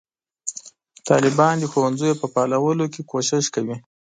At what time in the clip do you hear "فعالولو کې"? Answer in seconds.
2.33-3.01